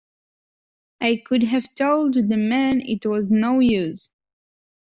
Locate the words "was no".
3.05-3.59